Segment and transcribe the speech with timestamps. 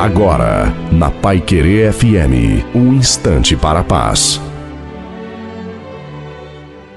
[0.00, 4.40] Agora, na Pai Querer FM, um instante para a paz.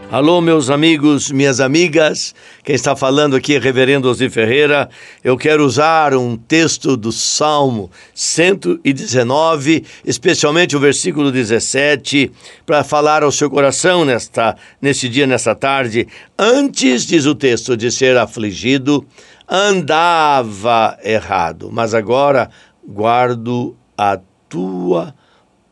[0.09, 2.33] Alô, meus amigos, minhas amigas.
[2.63, 4.89] Quem está falando aqui é Reverendo Ozzy Ferreira.
[5.21, 12.31] Eu quero usar um texto do Salmo 119, especialmente o versículo 17,
[12.65, 16.07] para falar ao seu coração nesta, neste dia, nesta tarde.
[16.39, 19.05] Antes, diz o texto, de ser afligido,
[19.49, 22.49] andava errado, mas agora
[22.87, 24.19] guardo a
[24.49, 25.15] tua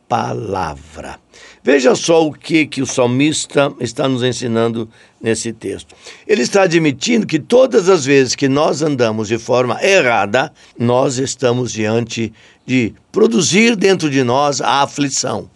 [0.08, 1.18] palavra.
[1.64, 4.88] Veja só o que, que o salmista está nos ensinando
[5.20, 5.94] nesse texto.
[6.26, 11.72] Ele está admitindo que todas as vezes que nós andamos de forma errada, nós estamos
[11.72, 12.32] diante
[12.66, 15.48] de produzir dentro de nós a aflição.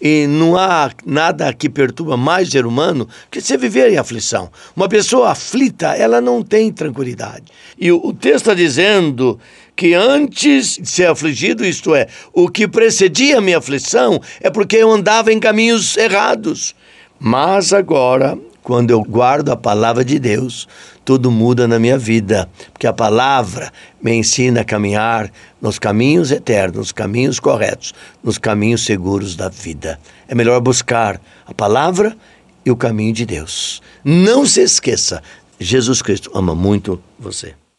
[0.00, 4.50] E não há nada que perturba mais o ser humano que você viver em aflição.
[4.76, 7.44] Uma pessoa aflita, ela não tem tranquilidade.
[7.78, 9.38] E o, o texto está dizendo
[9.74, 14.76] que antes de ser afligido, isto é, o que precedia a minha aflição, é porque
[14.76, 16.74] eu andava em caminhos errados.
[17.18, 18.38] Mas agora,
[18.68, 20.68] quando eu guardo a palavra de Deus,
[21.02, 26.76] tudo muda na minha vida, porque a palavra me ensina a caminhar nos caminhos eternos,
[26.76, 29.98] nos caminhos corretos, nos caminhos seguros da vida.
[30.28, 32.14] É melhor buscar a palavra
[32.62, 33.80] e o caminho de Deus.
[34.04, 35.22] Não se esqueça,
[35.58, 37.54] Jesus Cristo ama muito você.